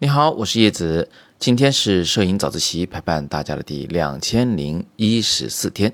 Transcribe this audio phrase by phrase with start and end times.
[0.00, 5.92] 你好，我是叶子，今天是摄影早自习陪伴大家的第两千零一十四天。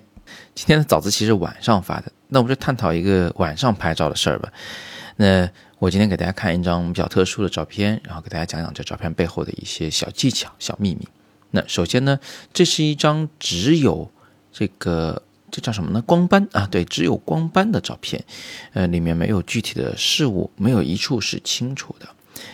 [0.55, 4.53] 今天的早自习是晚上发的，那我们就探讨一个晚上拍照的事儿吧。
[5.17, 5.49] 那
[5.79, 11.09] 我今天给大家看一张比较特殊的照片，然后给大家讲讲这照片背后的一些小技巧、小秘密。
[11.51, 12.19] 那首先呢，
[12.53, 14.11] 这是一张只有
[14.53, 15.23] 这个
[15.55, 16.03] 这叫什么呢？
[16.03, 18.25] 光斑啊，对，只有光斑的照片，
[18.73, 22.09] 呃，里面没有具体的事物，没有一处是清楚的，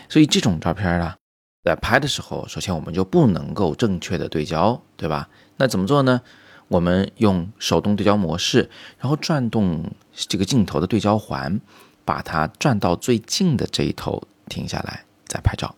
[0.07, 1.17] 所以这种照片啊。
[1.65, 5.31] 在拍的时候，首先我们就不能够正确的对焦，对吧？
[5.57, 6.21] 那怎么做呢？
[6.69, 8.69] 我们用手动对焦模式，
[8.99, 11.59] 然后转动这个镜头的对焦环，
[12.05, 15.75] 把它转到最近的这一头停下来再拍照。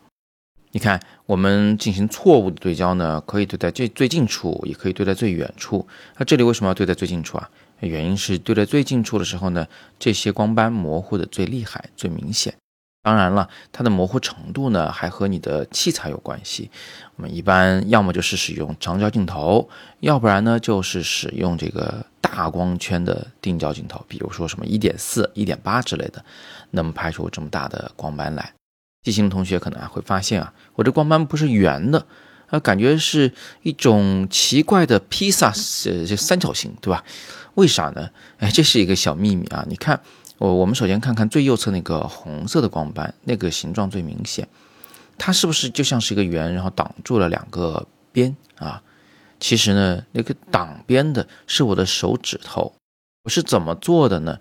[0.75, 5.87] 你看，我们进行错误的对焦呢，可以对在最最近处，也可以对在最远处。
[6.17, 7.47] 那这里为什么要对在最近处啊？
[7.79, 9.67] 原因是对在最近处的时候呢，
[9.99, 12.55] 这些光斑模糊的最厉害、最明显。
[13.03, 16.71] 当然了，它的模糊程度呢，还和你的器材有关系。
[17.17, 26.25] 我们一般要么就是使用长焦镜头，要不然呢就是使用这个大光圈的定焦镜头，比如说什么一点四、一点八之类的，
[26.71, 28.51] 那么拍出这么大的光斑来。
[29.03, 32.05] 细心的同学可能还会发现啊，我这光斑不是圆的，
[32.49, 35.47] 啊，感觉是一种奇怪的披萨，
[35.85, 37.03] 呃，这三角形，对吧？
[37.55, 38.09] 为啥呢？
[38.39, 40.01] 哎，这是一个小秘密啊，你看。
[40.39, 44.45] 我我们首先看看最右侧那个红色的光斑，那个形状最明显，
[45.17, 48.81] 它是不是就像是一个圆，然后挡住了两个边啊？
[49.39, 52.73] 其实呢，那个挡边的是我的手指头。
[53.23, 54.39] 我是怎么做的呢？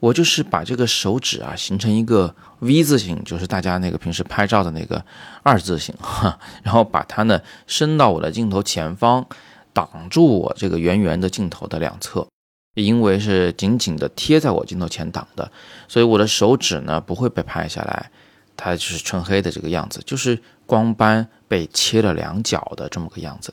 [0.00, 5.04] 我就是把这个手指啊形成一个 V 字形，就是大家那个平时拍照的那个
[5.42, 9.26] 二字形，哈， 然后把它呢伸到我的镜头前方，
[9.72, 12.26] 挡住我这个圆圆的镜头的两侧。
[12.74, 15.50] 因为是紧紧的贴在我镜头前挡的，
[15.88, 18.10] 所以我的手指呢不会被拍下来，
[18.56, 23.52] 它就是纯黑的这个样子，就是光斑被切了两角的这么个样子。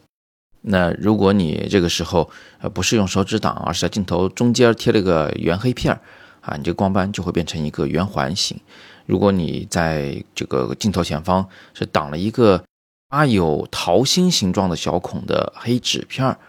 [0.61, 2.30] 那如果你这个时候
[2.60, 6.00] 呃不是用手指挡，而是在镜头中间贴了个圆黑片儿
[6.47, 8.59] 啊，你这个光斑就会变成一个圆环形。
[9.05, 12.63] 如果你在这个镜头前方是挡了一个
[13.09, 16.39] 啊有桃心形状的小孔的黑纸片儿。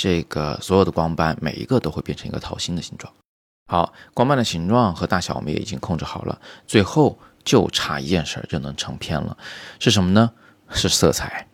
[0.00, 3.12] 这个所有的光斑每一个都会变成一个桃心的形状。
[3.66, 9.36] 好，光斑的形状和大小我们也已经控制好了，最后就差一件事儿就能成片了，
[9.80, 10.30] 是什么呢？
[10.70, 11.48] 是色彩。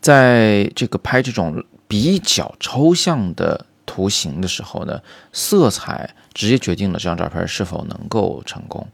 [0.00, 5.00] 在这个拍这种比较抽象的图形的时候呢，
[5.32, 8.84] 色彩直接决定了这张照片是否能够成功。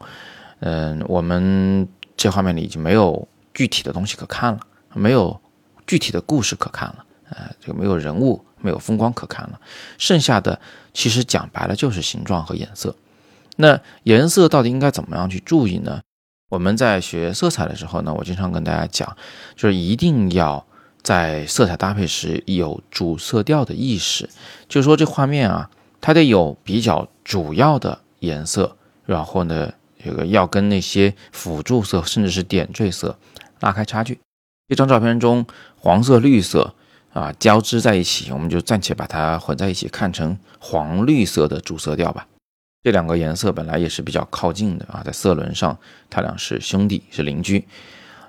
[0.59, 1.89] 嗯，我们
[2.19, 4.61] 这画面里已经没有具体的东西可看了，
[4.93, 5.41] 没有
[5.87, 8.45] 具体的故事可看了，呃，就没有人物。
[8.63, 9.59] 没有风光可看了，
[9.97, 10.61] 剩下的
[10.93, 12.95] 其实讲白了就是形状和颜色。
[13.57, 16.03] 那颜色到底应该怎么样去注意呢？
[16.51, 19.17] 我们在学色彩的时候呢，我经常跟大家讲，
[19.57, 20.67] 就是一定要
[21.03, 24.29] 在色彩搭配时有主色调的意识，
[24.69, 29.73] 就是说这画面啊，它得有比较主要的颜色，然后呢，
[30.05, 33.19] 这个要跟那些辅助色甚至是点缀色
[33.61, 34.19] 拉开差距。
[34.69, 35.47] 这张照片中，
[35.77, 36.75] 黄色、绿色。
[37.13, 42.25] 啊，交织在一起，我们就暂且把它混在一起，看成黄绿色的主色调吧。
[42.85, 45.77] 这两个颜色本来也是比较靠近的啊，在色轮上，
[46.09, 47.67] 它俩是兄弟，是邻居。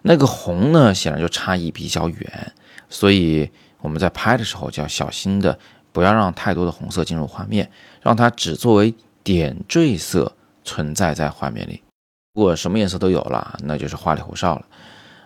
[0.01, 2.53] 那个红呢，显然就差异比较远，
[2.89, 5.57] 所以我们在拍的时候就要小心的，
[5.91, 7.69] 不要让太多的红色进入画面，
[8.01, 11.81] 让它只作为点缀色存在在画面里。
[12.33, 14.65] 如果什么颜色都有了，那就是花里胡哨了。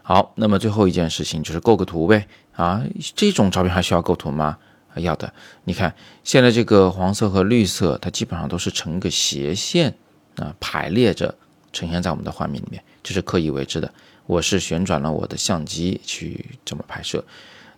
[0.01, 2.27] 好，那么最后一件事情就是构个图呗。
[2.55, 2.83] 啊，
[3.15, 4.57] 这种照片还需要构图吗？
[4.95, 5.31] 要的。
[5.65, 5.93] 你看，
[6.23, 9.93] 现在这个黄色和绿色，它基本上都是成一个斜线
[10.37, 11.35] 啊，排列着
[11.73, 13.91] 呈现在我们的画面里面，这是刻意为之的。
[14.25, 17.23] 我是旋转了我的相机去这么拍摄。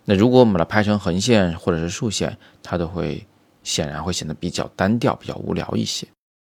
[0.04, 3.26] 那如果我们把它拍成横线或者是竖线，它都会
[3.62, 6.06] 显然会显得比较单调、比较无聊一些。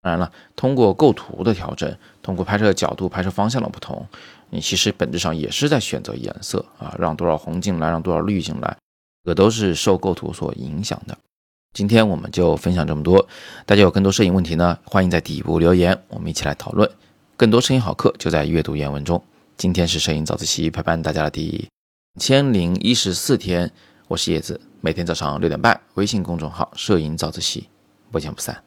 [0.00, 4.06] 当然了，通过构图的调整，通过拍摄角度、拍摄方向的不同。
[4.50, 8.76] 你其实本质上也是在选择颜色啊，让多少红进来，让多少绿进来，
[9.24, 11.16] 这都是受构图所影响的。
[11.72, 13.28] 今天我们就分享这么多，
[13.64, 16.90] 大家有更多摄影问题呢，欢迎在底部留言，我们一起来讨论。
[17.36, 19.22] 更多摄影好课就在阅读原文中。
[19.62, 21.68] 今天是摄影早自习陪伴大家的第
[22.18, 23.70] 千零一十四天，
[24.08, 27.68] 我是叶子，每天早上六点半，微信公众号“摄影早自习”，
[28.10, 28.60] 不见不散。